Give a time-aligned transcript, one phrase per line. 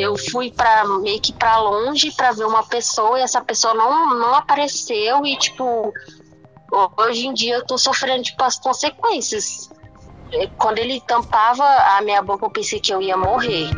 [0.00, 4.18] eu fui para meio que para longe para ver uma pessoa e essa pessoa não,
[4.18, 5.92] não apareceu e tipo
[6.96, 9.70] hoje em dia eu tô sofrendo tipo as consequências.
[10.32, 13.68] É, quando ele tampava a minha boca eu pensei que eu ia morrer.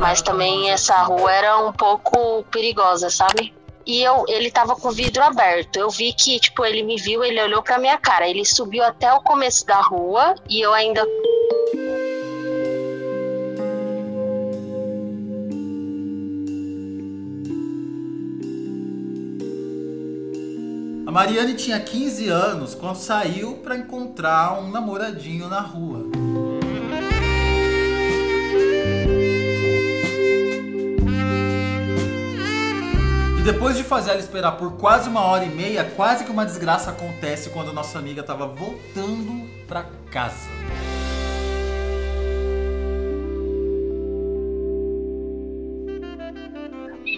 [0.00, 3.54] Mas também essa rua era um pouco perigosa, sabe?
[3.86, 5.76] E eu, ele tava com o vidro aberto.
[5.76, 8.26] Eu vi que, tipo, ele me viu, ele olhou pra minha cara.
[8.26, 11.06] Ele subiu até o começo da rua e eu ainda
[21.14, 26.10] Mariane tinha 15 anos quando saiu para encontrar um namoradinho na rua.
[33.38, 36.44] E depois de fazer ela esperar por quase uma hora e meia, quase que uma
[36.44, 40.48] desgraça acontece quando nossa amiga estava voltando para casa.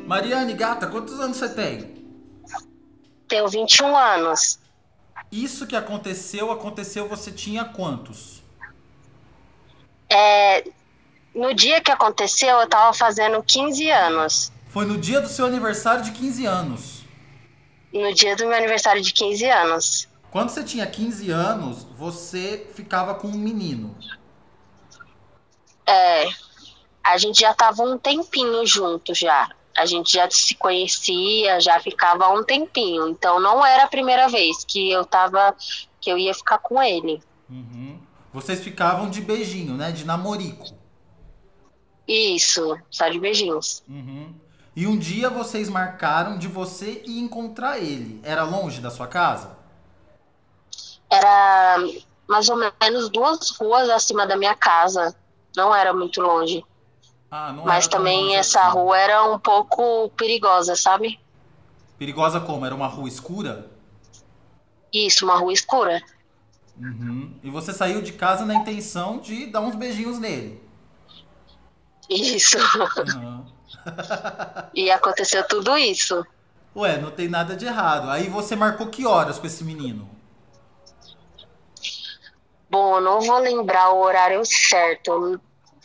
[0.07, 2.06] Mariane, gata, quantos anos você tem?
[3.29, 4.59] Tenho 21 anos.
[5.31, 8.43] Isso que aconteceu, aconteceu, você tinha quantos?
[10.09, 10.65] É,
[11.35, 14.53] no dia que aconteceu, eu tava fazendo 15 anos.
[14.69, 17.05] Foi no dia do seu aniversário de 15 anos?
[17.93, 20.09] No dia do meu aniversário de 15 anos.
[20.31, 23.97] Quando você tinha 15 anos, você ficava com um menino.
[25.87, 26.29] É,
[27.03, 32.25] a gente já tava um tempinho junto já a gente já se conhecia, já ficava
[32.25, 33.09] há um tempinho.
[33.09, 35.55] Então não era a primeira vez que eu tava.
[36.01, 37.23] que eu ia ficar com ele.
[37.49, 37.99] Uhum.
[38.33, 39.93] Vocês ficavam de beijinho, né?
[39.93, 40.67] De namorico.
[42.07, 43.83] Isso, só de beijinhos.
[43.89, 44.35] Uhum.
[44.75, 48.21] E um dia vocês marcaram de você ir encontrar ele.
[48.23, 49.57] Era longe da sua casa?
[51.11, 51.79] Era
[52.29, 55.17] mais ou menos duas ruas acima da minha casa.
[55.57, 56.65] Não era muito longe.
[57.39, 58.79] Ah, Mas também essa assim.
[58.79, 61.21] rua era um pouco perigosa, sabe?
[61.99, 62.65] Perigosa como?
[62.65, 63.71] Era uma rua escura?
[64.91, 66.03] Isso, uma rua escura.
[66.81, 67.35] Uhum.
[67.43, 70.63] E você saiu de casa na intenção de dar uns beijinhos nele?
[72.09, 72.57] Isso.
[72.57, 73.45] Uhum.
[74.73, 76.25] e aconteceu tudo isso.
[76.75, 78.09] Ué, não tem nada de errado.
[78.09, 80.09] Aí você marcou que horas com esse menino?
[82.71, 85.39] Bom, não vou lembrar o horário certo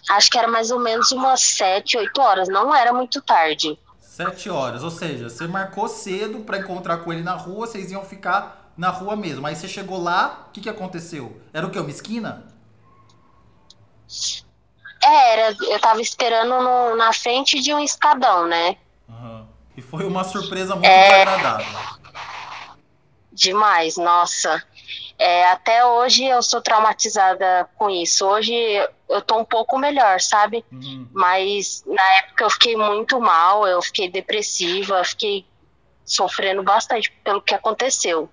[0.09, 3.78] acho que era mais ou menos umas 7, 8 horas, não era muito tarde.
[4.00, 8.03] 7 horas, ou seja, você marcou cedo para encontrar com ele na rua, vocês iam
[8.03, 9.45] ficar na rua mesmo.
[9.47, 11.41] Aí você chegou lá, o que, que aconteceu?
[11.53, 11.79] Era o quê?
[11.79, 12.45] Uma esquina?
[15.03, 18.78] É, era, eu tava esperando no, na frente de um escadão, né?
[19.07, 19.47] Uhum.
[19.75, 21.22] E foi uma surpresa muito é...
[21.22, 22.01] agradável.
[23.31, 24.62] Demais, nossa.
[25.22, 28.26] É, até hoje eu sou traumatizada com isso.
[28.26, 28.52] Hoje
[29.08, 30.66] eu tô um pouco melhor, sabe?
[30.72, 31.08] Uhum.
[31.14, 35.46] Mas na época eu fiquei muito mal, eu fiquei depressiva, fiquei
[36.04, 38.28] sofrendo bastante pelo que aconteceu.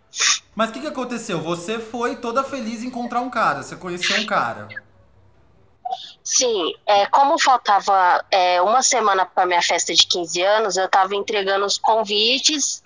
[0.55, 1.39] Mas o que, que aconteceu?
[1.43, 4.67] Você foi toda feliz em encontrar um cara, você conheceu um cara.
[6.25, 11.15] Sim, é, como faltava é, uma semana para minha festa de 15 anos, eu estava
[11.15, 12.83] entregando os convites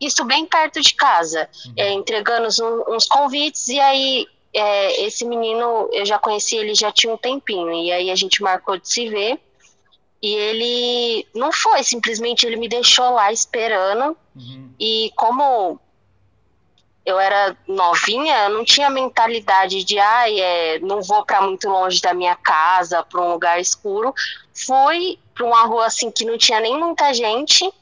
[0.00, 1.74] isso bem perto de casa, uhum.
[1.76, 6.90] é, entregando uns, uns, convites, e aí é, esse menino, eu já conheci ele já
[6.90, 9.38] tinha um tempinho, e aí a gente marcou de se ver,
[10.22, 14.70] e ele não foi, simplesmente ele me deixou lá esperando, uhum.
[14.78, 15.78] e como
[17.04, 22.00] eu era novinha, eu não tinha mentalidade de, ai, é, não vou para muito longe
[22.00, 24.14] da minha casa, para um lugar escuro.
[24.54, 27.72] Fui para uma rua assim que não tinha nem muita gente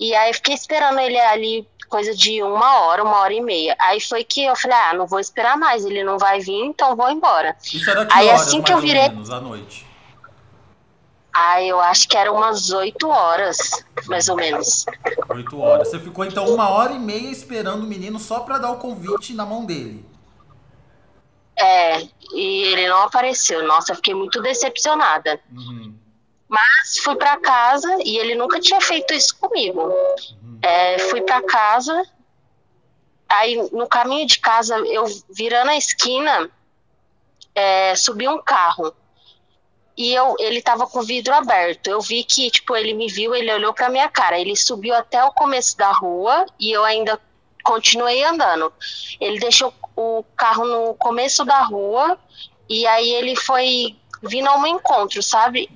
[0.00, 3.76] e aí fiquei esperando ele ali coisa de uma hora, uma hora e meia.
[3.78, 6.96] Aí foi que eu falei, ah, não vou esperar mais, ele não vai vir, então
[6.96, 7.54] vou embora.
[7.62, 9.10] Isso era que aí horas, assim que eu virei.
[9.10, 9.86] Menos, à noite?
[11.34, 14.86] Ah, eu acho que era umas oito horas, mais ou menos.
[15.28, 15.88] Oito horas.
[15.88, 19.34] Você ficou então uma hora e meia esperando o menino só para dar o convite
[19.34, 20.04] na mão dele.
[21.58, 22.00] É,
[22.32, 23.66] e ele não apareceu.
[23.66, 25.38] Nossa, eu fiquei muito decepcionada.
[25.52, 25.94] Uhum.
[26.50, 29.88] Mas fui para casa e ele nunca tinha feito isso comigo.
[30.60, 32.04] É, fui para casa,
[33.28, 36.50] aí no caminho de casa, eu virando a esquina,
[37.54, 38.92] é, subi um carro
[39.96, 41.88] e eu, ele tava com o vidro aberto.
[41.88, 44.40] Eu vi que, tipo, ele me viu, ele olhou pra minha cara.
[44.40, 47.20] Ele subiu até o começo da rua e eu ainda
[47.62, 48.72] continuei andando.
[49.20, 52.18] Ele deixou o carro no começo da rua
[52.66, 55.68] e aí ele foi vindo ao meu encontro, sabe?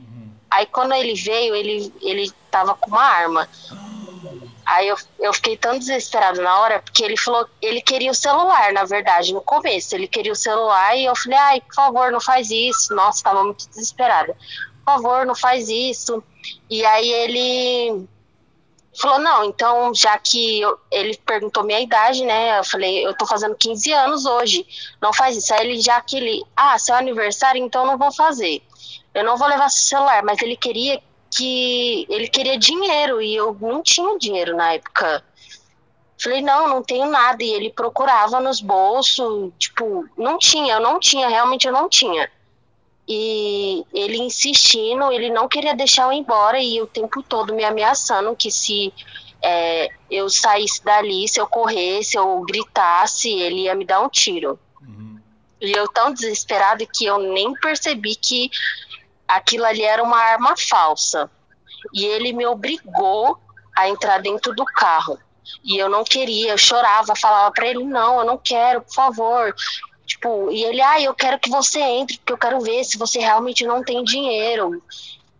[0.54, 3.48] Aí quando ele veio, ele, ele tava com uma arma.
[4.64, 8.72] Aí eu, eu fiquei tão desesperado na hora, porque ele falou, ele queria o celular,
[8.72, 9.96] na verdade, no começo.
[9.96, 12.94] Ele queria o celular e eu falei, ai, por favor, não faz isso.
[12.94, 14.36] Nossa, tava muito desesperada.
[14.86, 16.22] favor, não faz isso.
[16.70, 18.06] E aí ele
[18.96, 22.60] falou, não, então, já que eu, ele perguntou minha idade, né?
[22.60, 24.64] Eu falei, eu tô fazendo 15 anos hoje,
[25.02, 25.52] não faz isso.
[25.52, 28.62] Aí ele, já que ele, ah, seu aniversário, então não vou fazer.
[29.14, 31.00] Eu não vou levar seu celular, mas ele queria
[31.30, 35.24] que ele queria dinheiro e eu não tinha dinheiro na época.
[36.22, 37.42] Falei, não, não tenho nada.
[37.42, 42.30] E ele procurava nos bolsos, tipo, não tinha, eu não tinha, realmente eu não tinha.
[43.06, 47.64] E ele insistindo, ele não queria deixar eu ir embora e o tempo todo me
[47.64, 48.92] ameaçando que se
[49.42, 54.58] é, eu saísse dali, se eu corresse, eu gritasse, ele ia me dar um tiro.
[54.80, 55.20] Uhum.
[55.60, 58.50] E eu tão desesperada que eu nem percebi que
[59.26, 61.30] aquilo ali era uma arma falsa.
[61.92, 63.38] E ele me obrigou
[63.76, 65.18] a entrar dentro do carro.
[65.62, 69.54] E eu não queria, eu chorava, falava para ele: não, eu não quero, por favor.
[70.06, 73.18] Tipo, e ele, ah, eu quero que você entre, porque eu quero ver se você
[73.18, 74.82] realmente não tem dinheiro,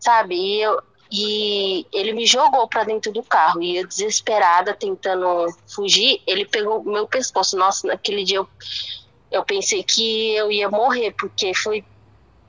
[0.00, 0.34] sabe?
[0.34, 6.22] E, eu, e ele me jogou para dentro do carro, e eu desesperada, tentando fugir,
[6.26, 7.56] ele pegou meu pescoço.
[7.56, 8.48] Nossa, naquele dia eu,
[9.30, 11.84] eu pensei que eu ia morrer, porque foi,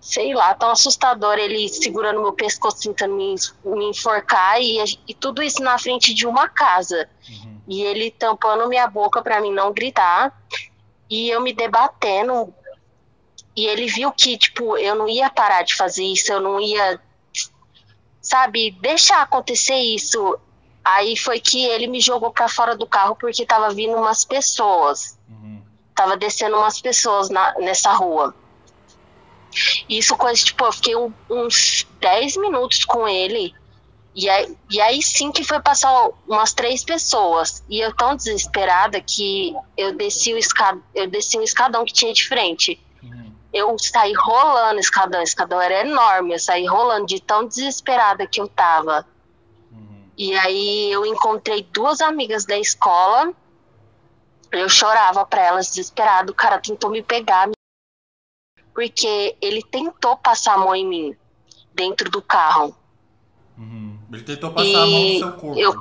[0.06, 3.34] sei lá, tão assustador ele segurando meu pescoço, tentando me,
[3.66, 7.10] me enforcar, e, e tudo isso na frente de uma casa.
[7.28, 7.60] Uhum.
[7.68, 10.32] E ele tampando minha boca para mim não gritar
[11.10, 12.54] e eu me debatendo.
[13.56, 17.00] E ele viu que, tipo, eu não ia parar de fazer isso, eu não ia,
[18.22, 20.38] sabe, deixar acontecer isso.
[20.84, 25.18] Aí foi que ele me jogou para fora do carro porque tava vindo umas pessoas.
[25.28, 25.64] Uhum.
[25.96, 28.36] Tava descendo umas pessoas na, nessa rua.
[29.90, 33.54] Isso coisa, tipo, eu fiquei um, uns 10 minutos com ele
[34.16, 37.62] e aí, e aí sim que foi passar umas três pessoas.
[37.70, 42.14] E eu tão desesperada que eu desci o, escad, eu desci um escadão que tinha
[42.14, 42.82] de frente.
[43.04, 43.34] Uhum.
[43.52, 48.26] Eu saí rolando o escadão, o escadão era enorme, eu saí rolando de tão desesperada
[48.26, 49.06] que eu tava.
[49.70, 50.06] Uhum.
[50.18, 53.34] E aí eu encontrei duas amigas da escola.
[54.50, 56.32] Eu chorava para elas desesperado.
[56.32, 57.50] O cara tentou me pegar
[58.76, 61.16] porque ele tentou passar a mão em mim
[61.74, 62.76] dentro do carro.
[63.58, 63.98] Uhum.
[64.12, 65.60] Ele tentou passar e a mão no seu corpo.
[65.60, 65.74] Eu...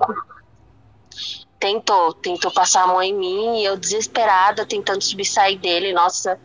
[1.59, 5.93] Tentou, tentou passar a mão em mim e eu desesperada, tentando subir sair dele.
[5.93, 6.39] Nossa,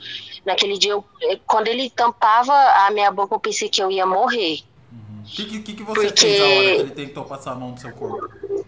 [0.45, 1.05] naquele dia, eu,
[1.45, 4.61] quando ele tampava a minha boca, eu pensei que eu ia morrer.
[4.91, 5.23] O uhum.
[5.25, 6.21] que, que, que, você Porque...
[6.21, 8.65] fez a hora que ele tentou passar a mão no seu corpo?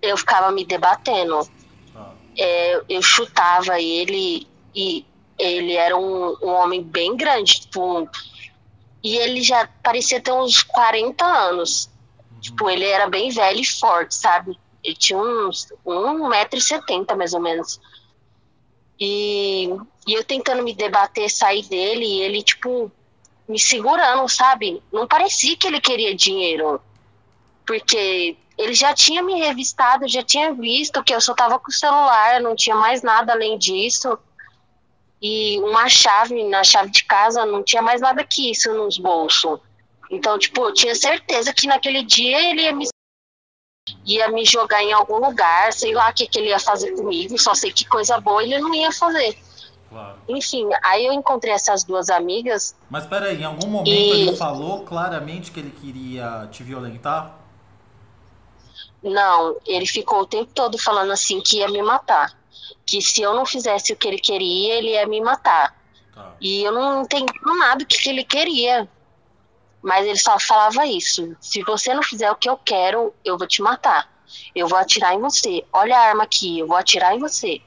[0.00, 1.40] Eu ficava me debatendo.
[1.96, 2.12] Ah.
[2.36, 5.06] É, eu chutava ele e
[5.38, 8.08] ele era um, um homem bem grande, tipo,
[9.02, 11.88] e ele já parecia ter uns 40 anos.
[12.30, 12.40] Uhum.
[12.40, 14.58] Tipo, ele era bem velho e forte, sabe?
[14.82, 17.80] Ele tinha uns 1,70m mais ou menos.
[18.98, 19.68] E,
[20.06, 22.90] e eu tentando me debater, sair dele, e ele, tipo,
[23.48, 24.82] me segurando, sabe?
[24.92, 26.80] Não parecia que ele queria dinheiro.
[27.64, 31.72] Porque ele já tinha me revistado, já tinha visto que eu só tava com o
[31.72, 34.18] celular, não tinha mais nada além disso
[35.20, 39.58] e uma chave na chave de casa, não tinha mais nada que isso nos bolsos.
[40.10, 42.86] Então, tipo, eu tinha certeza que naquele dia ele ia me,
[44.06, 47.38] ia me jogar em algum lugar, sei lá o que, que ele ia fazer comigo,
[47.38, 49.36] só sei que coisa boa ele não ia fazer.
[49.90, 50.18] Claro.
[50.28, 52.76] Enfim, aí eu encontrei essas duas amigas.
[52.90, 54.28] Mas peraí, em algum momento e...
[54.28, 57.36] ele falou claramente que ele queria te violentar?
[59.02, 62.37] Não, ele ficou o tempo todo falando assim que ia me matar
[62.86, 65.76] que se eu não fizesse o que ele queria, ele ia me matar.
[66.14, 66.34] Tá.
[66.40, 68.88] E eu não entendi nada do que, que ele queria.
[69.82, 71.36] Mas ele só falava isso.
[71.40, 74.10] Se você não fizer o que eu quero, eu vou te matar.
[74.54, 75.64] Eu vou atirar em você.
[75.72, 77.60] Olha a arma aqui, eu vou atirar em você.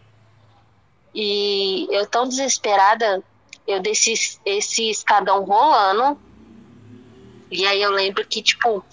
[1.14, 3.24] E eu tão desesperada,
[3.68, 4.14] eu desci
[4.46, 6.20] esse escadão rolando.
[7.50, 8.84] E aí eu lembro que, tipo,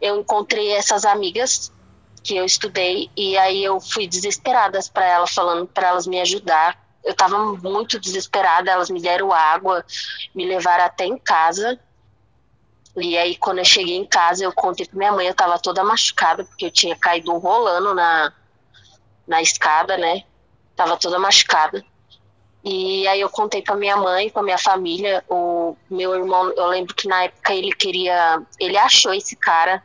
[0.00, 1.72] eu encontrei essas amigas
[2.22, 6.78] que eu estudei e aí eu fui desesperada para elas falando para elas me ajudar.
[7.04, 9.84] Eu estava muito desesperada, elas me deram água,
[10.34, 11.78] me levaram até em casa.
[12.96, 15.84] E aí quando eu cheguei em casa, eu contei para minha mãe, eu estava toda
[15.84, 18.32] machucada porque eu tinha caído rolando na
[19.26, 20.24] na escada, né?
[20.74, 21.84] Tava toda machucada.
[22.64, 26.94] E aí eu contei para minha mãe, para minha família, o meu irmão, eu lembro
[26.94, 29.82] que na época ele queria, ele achou esse cara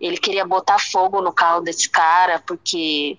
[0.00, 3.18] ele queria botar fogo no carro desse cara, porque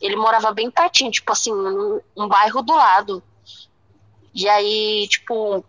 [0.00, 3.22] ele morava bem pertinho, tipo assim, num, um bairro do lado.
[4.34, 5.64] E aí, tipo,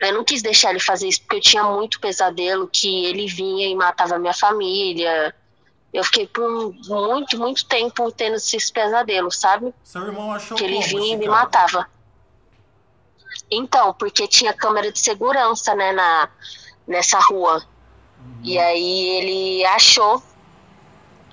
[0.00, 3.66] eu não quis deixar ele fazer isso, porque eu tinha muito pesadelo que ele vinha
[3.68, 5.34] e matava minha família.
[5.92, 9.74] Eu fiquei por muito, muito tempo tendo esses pesadelos, sabe?
[9.82, 11.38] Seu irmão achou que ele vinha e me cara?
[11.38, 11.90] matava.
[13.50, 16.28] Então, porque tinha câmera de segurança, né, na,
[16.86, 17.62] nessa rua.
[18.24, 18.40] Uhum.
[18.42, 20.22] E aí ele achou.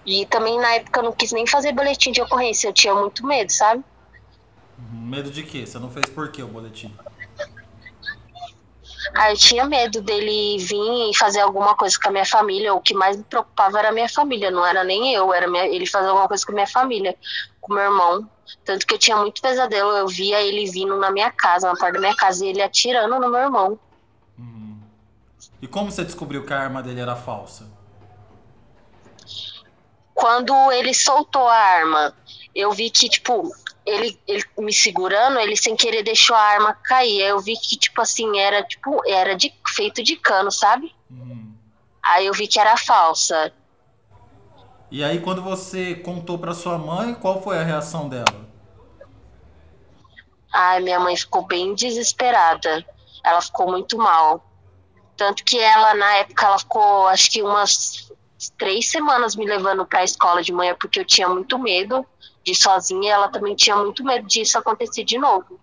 [0.06, 3.26] E também na época eu não quis nem fazer boletim de ocorrência, eu tinha muito
[3.26, 3.84] medo, sabe?
[4.78, 5.02] Uhum.
[5.08, 5.66] Medo de quê?
[5.66, 6.94] Você não fez por quê o boletim?
[9.16, 12.74] Ah, eu tinha medo dele vir e fazer alguma coisa com a minha família.
[12.74, 15.66] O que mais me preocupava era a minha família, não era nem eu, era minha,
[15.66, 17.16] ele fazer alguma coisa com a minha família,
[17.62, 18.30] com meu irmão.
[18.64, 21.94] Tanto que eu tinha muito pesadelo, eu via ele vindo na minha casa, na porta
[21.94, 23.80] da minha casa, e ele atirando no meu irmão.
[25.62, 27.66] E como você descobriu que a arma dele era falsa?
[30.14, 32.14] Quando ele soltou a arma,
[32.54, 33.52] eu vi que, tipo,
[33.86, 37.22] ele, ele me segurando, ele sem querer deixou a arma cair.
[37.22, 40.94] Eu vi que, tipo assim, era tipo, era de, feito de cano, sabe?
[41.10, 41.54] Uhum.
[42.04, 43.54] Aí eu vi que era falsa.
[44.90, 48.48] E aí quando você contou para sua mãe, qual foi a reação dela?
[50.54, 52.86] Ai, minha mãe ficou bem desesperada.
[53.24, 54.47] Ela ficou muito mal.
[55.18, 58.12] Tanto que ela, na época, ela ficou, acho que umas
[58.58, 62.06] três semanas me levando para a escola de manhã, porque eu tinha muito medo
[62.44, 63.14] de ir sozinha.
[63.14, 65.60] Ela também tinha muito medo disso acontecer de novo.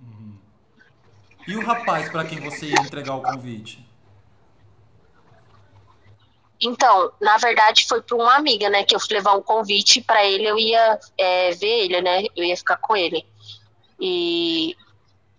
[0.00, 0.38] Uhum.
[1.48, 3.84] E o rapaz para quem você ia entregar o convite?
[6.60, 10.24] Então, na verdade, foi para uma amiga, né, que eu fui levar um convite para
[10.24, 10.46] ele.
[10.46, 12.24] Eu ia é, ver ele, né?
[12.36, 13.26] Eu ia ficar com ele.
[14.00, 14.76] E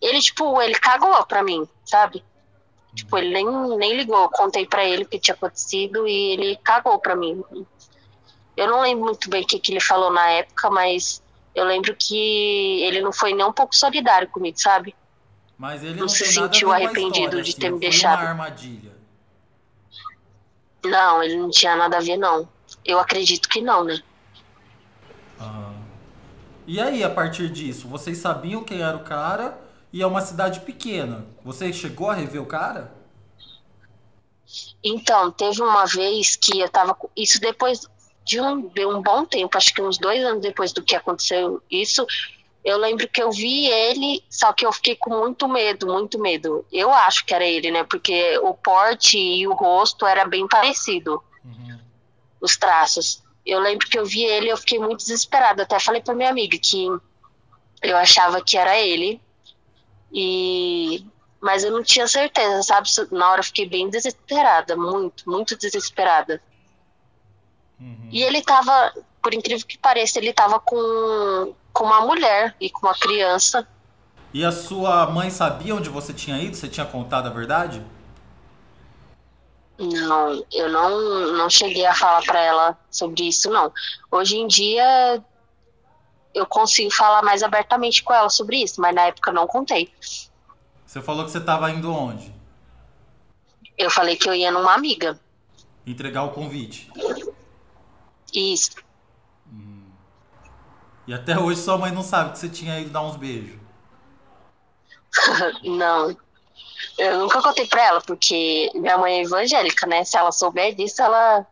[0.02, 2.24] ele, tipo, ele cagou pra mim, sabe?
[2.96, 3.46] Tipo, ele nem,
[3.78, 4.24] nem ligou.
[4.24, 7.44] Eu contei pra ele o que tinha acontecido e ele cagou pra mim.
[8.56, 11.22] Eu não lembro muito bem o que, que ele falou na época, mas
[11.54, 14.96] eu lembro que ele não foi nem um pouco solidário comigo, sabe?
[15.58, 18.20] Mas ele não, não se sentiu arrependido história, de assim, ter me deixado.
[18.20, 18.96] Uma armadilha.
[20.86, 22.48] Não, ele não tinha nada a ver, não.
[22.84, 24.00] Eu acredito que não, né?
[25.40, 25.74] Ah.
[26.66, 29.65] E aí, a partir disso, vocês sabiam quem era o cara
[29.96, 31.26] e é uma cidade pequena.
[31.42, 32.94] Você chegou a rever o cara?
[34.84, 36.98] Então, teve uma vez que eu tava.
[37.16, 37.88] Isso depois
[38.26, 41.64] de um, de um bom tempo, acho que uns dois anos depois do que aconteceu
[41.72, 42.06] isso,
[42.62, 46.66] eu lembro que eu vi ele, só que eu fiquei com muito medo, muito medo.
[46.74, 47.86] Eu acho que era ele, né?
[47.86, 51.24] Porque o porte e o rosto era bem parecido.
[51.42, 51.80] Uhum.
[52.42, 53.24] Os traços.
[53.46, 55.64] Eu lembro que eu vi ele, eu fiquei muito desesperada.
[55.64, 56.86] Até falei pra minha amiga que
[57.82, 59.24] eu achava que era ele.
[60.16, 61.06] E
[61.42, 62.90] mas eu não tinha certeza, sabe?
[63.12, 66.42] Na hora eu fiquei bem desesperada, muito, muito desesperada.
[67.80, 68.10] Uhum.
[68.12, 68.92] E ele tava,
[69.22, 73.68] por incrível que pareça, ele tava com, com uma mulher e com uma criança.
[74.34, 76.56] E a sua mãe sabia onde você tinha ido?
[76.56, 77.80] Você tinha contado a verdade?
[79.78, 83.72] Não, eu não, não cheguei a falar para ela sobre isso, não.
[84.10, 85.24] Hoje em dia
[86.36, 89.92] eu consigo falar mais abertamente com ela sobre isso, mas na época eu não contei.
[90.86, 92.36] Você falou que você estava indo onde?
[93.78, 95.18] Eu falei que eu ia numa amiga.
[95.88, 96.92] Entregar o convite.
[98.34, 98.76] Isso.
[99.52, 99.90] Hum.
[101.08, 103.58] E até hoje sua mãe não sabe que você tinha ido dar uns beijos.
[105.64, 106.16] não.
[106.98, 110.04] Eu nunca contei pra ela, porque minha mãe é evangélica, né?
[110.04, 111.46] Se ela souber disso, ela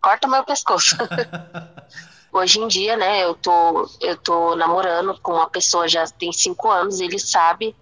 [0.00, 0.96] corta meu pescoço.
[2.34, 6.68] Hoje em dia, né, eu tô, eu tô namorando com uma pessoa já tem cinco
[6.68, 7.76] anos, ele sabe.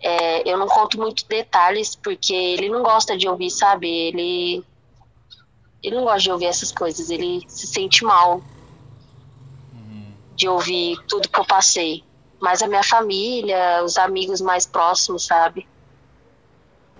[0.00, 3.88] É, eu não conto muito detalhes, porque ele não gosta de ouvir, sabe?
[3.88, 4.64] Ele,
[5.80, 8.42] ele não gosta de ouvir essas coisas, ele se sente mal
[9.72, 10.12] uhum.
[10.34, 12.02] de ouvir tudo que eu passei.
[12.40, 15.68] Mas a minha família, os amigos mais próximos, sabe?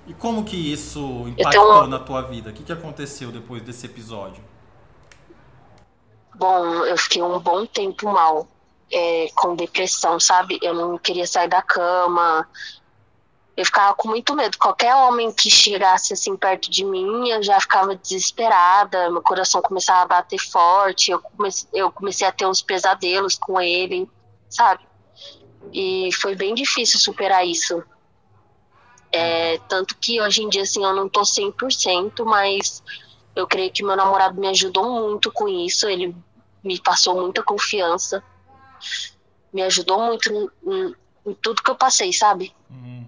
[0.06, 2.50] E como que isso impactou na tua vida?
[2.50, 4.47] O que, que aconteceu depois desse episódio?
[6.38, 8.46] Bom, eu fiquei um bom tempo mal,
[8.92, 10.56] é, com depressão, sabe?
[10.62, 12.48] Eu não queria sair da cama.
[13.56, 14.56] Eu ficava com muito medo.
[14.56, 19.10] Qualquer homem que chegasse assim perto de mim, eu já ficava desesperada.
[19.10, 21.10] Meu coração começava a bater forte.
[21.10, 24.08] Eu comecei, eu comecei a ter uns pesadelos com ele,
[24.48, 24.86] sabe?
[25.72, 27.82] E foi bem difícil superar isso.
[29.10, 32.80] É, tanto que hoje em dia, assim, eu não tô 100%, mas
[33.34, 35.88] eu creio que meu namorado me ajudou muito com isso.
[35.88, 36.14] Ele
[36.68, 38.22] me passou muita confiança.
[39.50, 40.94] Me ajudou muito em,
[41.26, 42.54] em, tudo que eu passei, sabe?
[42.70, 43.06] Uhum.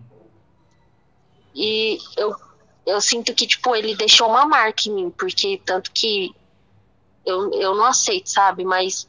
[1.54, 2.34] E eu,
[2.86, 6.34] eu sinto que, tipo, ele deixou uma marca em mim, porque tanto que
[7.26, 8.64] eu, eu não aceito, sabe?
[8.64, 9.06] Mas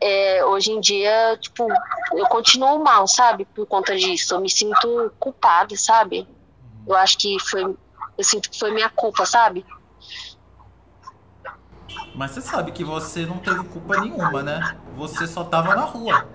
[0.00, 1.66] é, hoje em dia, tipo,
[2.12, 3.44] eu continuo mal, sabe?
[3.46, 4.34] Por conta disso.
[4.34, 6.28] Eu me sinto culpada, sabe?
[6.86, 7.64] Eu acho que foi.
[8.16, 9.66] Eu sinto que foi minha culpa, sabe?
[12.14, 14.78] Mas você sabe que você não teve culpa nenhuma, né?
[14.96, 16.28] Você só tava na rua.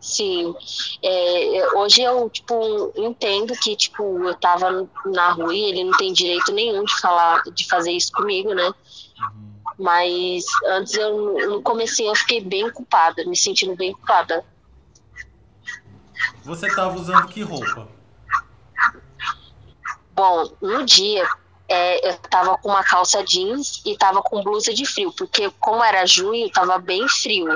[0.00, 0.52] Sim.
[1.00, 6.12] É, hoje eu, tipo, entendo que, tipo, eu tava na rua e ele não tem
[6.12, 8.66] direito nenhum de falar, de fazer isso comigo, né?
[8.66, 9.52] Uhum.
[9.78, 14.44] Mas antes eu, no começo eu fiquei bem culpada, me sentindo bem culpada.
[16.44, 17.88] Você tava usando que roupa?
[20.14, 21.26] Bom, no dia
[21.72, 25.82] é, eu tava com uma calça jeans e tava com blusa de frio, porque como
[25.82, 27.48] era junho, tava bem frio.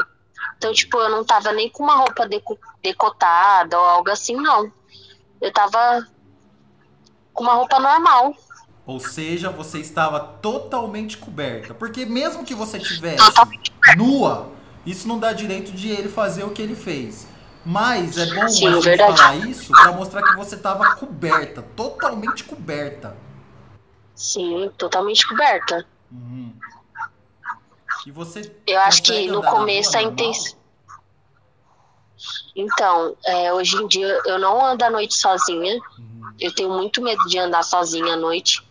[0.57, 4.73] Então, tipo, eu não tava nem com uma roupa deco decotada ou algo assim, não.
[5.39, 6.07] Eu tava
[7.35, 8.35] com uma roupa normal.
[8.87, 11.75] Ou seja, você estava totalmente coberta.
[11.75, 13.23] Porque mesmo que você tivesse
[13.99, 14.51] nua,
[14.87, 17.27] isso não dá direito de ele fazer o que ele fez.
[17.67, 22.45] Mas é bom Sim, a gente falar isso para mostrar que você estava coberta, totalmente
[22.45, 23.26] coberta.
[24.17, 25.87] Sim, totalmente coberta.
[26.11, 26.53] Uhum.
[28.07, 28.51] E você.
[28.67, 30.57] Eu acho que no começo a intenção.
[32.57, 35.79] Então, é, hoje em dia eu não ando à noite sozinha.
[35.99, 36.33] Uhum.
[36.41, 38.67] Eu tenho muito medo de andar sozinha à noite.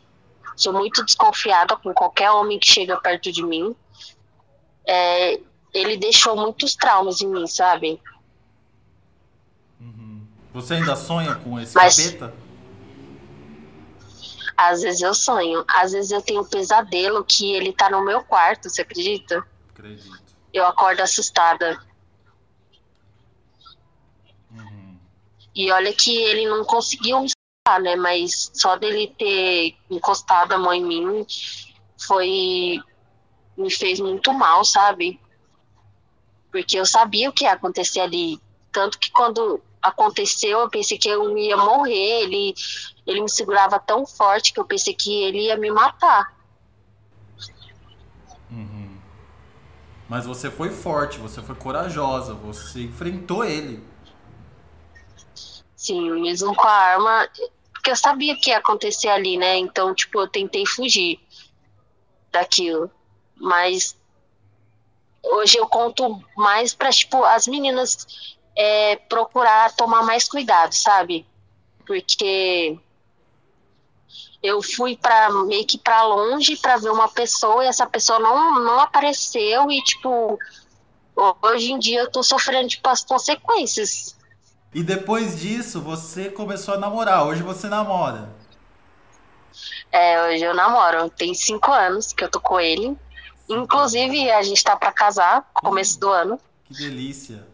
[0.55, 3.75] Sou muito desconfiada com qualquer homem que chega perto de mim.
[4.87, 5.39] É,
[5.73, 8.01] ele deixou muitos traumas em mim, sabe?
[9.79, 10.25] Uhum.
[10.53, 12.44] Você ainda sonha com esse Mas, capeta?
[14.57, 15.65] Às vezes eu sonho.
[15.67, 19.45] Às vezes eu tenho um pesadelo que ele tá no meu quarto, você acredita?
[19.69, 20.23] Acredito.
[20.53, 21.77] Eu acordo assustada.
[24.51, 24.97] Uhum.
[25.53, 27.95] E olha que ele não conseguiu me salvar, né?
[27.95, 31.25] Mas só dele ter encostado a mão em mim
[31.97, 32.79] foi.
[33.57, 35.19] me fez muito mal, sabe?
[36.51, 38.39] Porque eu sabia o que ia acontecer ali.
[38.71, 42.23] Tanto que quando aconteceu, eu pensei que eu ia morrer.
[42.23, 42.53] Ele,
[43.05, 46.35] ele me segurava tão forte que eu pensei que ele ia me matar.
[48.49, 48.97] Uhum.
[50.09, 53.83] Mas você foi forte, você foi corajosa, você enfrentou ele.
[55.75, 57.29] Sim, mesmo com a arma,
[57.73, 59.57] porque eu sabia que ia acontecer ali, né?
[59.57, 61.19] Então, tipo, eu tentei fugir
[62.31, 62.89] daquilo.
[63.35, 63.95] Mas
[65.23, 71.25] hoje eu conto mais para tipo as meninas é, procurar tomar mais cuidado, sabe?
[71.85, 72.79] Porque
[74.41, 78.63] eu fui para meio que para longe para ver uma pessoa e essa pessoa não,
[78.63, 80.39] não apareceu e tipo
[81.41, 84.15] hoje em dia eu tô sofrendo tipo as consequências.
[84.73, 87.25] E depois disso você começou a namorar.
[87.25, 88.29] Hoje você namora?
[89.91, 91.09] É, hoje eu namoro.
[91.09, 92.97] Tem cinco anos que eu tô com ele.
[93.47, 96.39] Inclusive a gente tá para casar começo do ano.
[96.65, 97.47] Que delícia.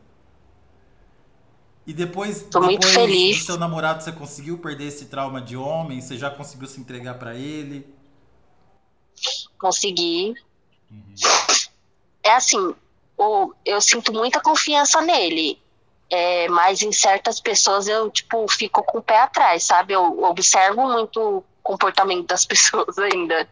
[1.85, 3.39] E depois, Tô depois muito feliz.
[3.39, 5.99] do seu namorado, você conseguiu perder esse trauma de homem?
[5.99, 7.91] Você já conseguiu se entregar para ele?
[9.57, 10.35] Consegui.
[10.91, 11.13] Uhum.
[12.23, 12.75] É assim,
[13.17, 15.59] o, eu sinto muita confiança nele.
[16.09, 19.93] É, mas em certas pessoas eu, tipo, fico com o pé atrás, sabe?
[19.93, 23.49] Eu observo muito o comportamento das pessoas ainda.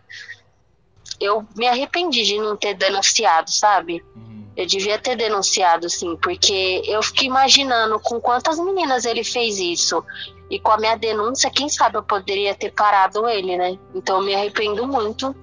[1.19, 4.03] Eu me arrependi de não ter denunciado, sabe?
[4.15, 4.28] Uhum.
[4.59, 10.03] Eu devia ter denunciado, sim, porque eu fiquei imaginando com quantas meninas ele fez isso.
[10.49, 13.79] E com a minha denúncia, quem sabe eu poderia ter parado ele, né?
[13.95, 15.33] Então eu me arrependo muito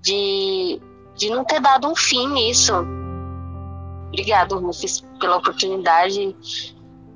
[0.00, 0.82] de,
[1.14, 2.74] de não ter dado um fim nisso.
[4.08, 6.34] Obrigado, Rufus, pela oportunidade.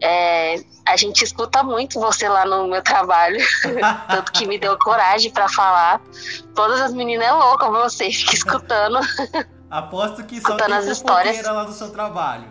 [0.01, 3.45] É, a gente escuta muito você lá no meu trabalho,
[4.09, 6.01] tanto que me deu coragem para falar.
[6.55, 9.01] Todas as meninas é louca você, fica escutando.
[9.73, 11.47] Aposto que só Contando tem fofoqueira histórias.
[11.47, 12.45] lá no seu trabalho.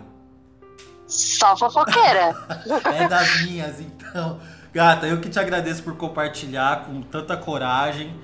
[1.05, 2.35] Só fofoqueira.
[2.95, 4.39] é das minhas, então.
[4.73, 8.19] Gata, eu que te agradeço por compartilhar com tanta coragem.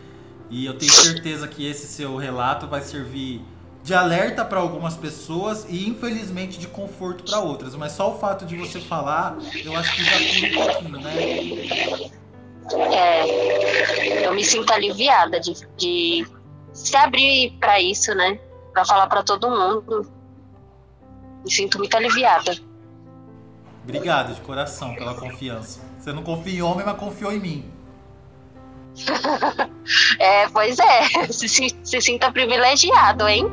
[0.49, 3.45] E eu tenho certeza que esse seu relato vai servir
[3.83, 7.75] de alerta para algumas pessoas e infelizmente de conforto para outras.
[7.75, 12.11] Mas só o fato de você falar, eu acho que já cura um pouquinho, né?
[12.91, 16.25] É, eu me sinto aliviada de, de
[16.73, 18.39] se abrir para isso, né?
[18.77, 20.07] Para falar para todo mundo.
[21.43, 22.55] Me sinto muito aliviada.
[23.83, 25.81] Obrigado de coração pela confiança.
[25.97, 27.71] Você não confia em homem, mas confiou em mim.
[30.19, 31.07] é, pois é.
[31.33, 33.47] Se, se, se sinta privilegiado, hein?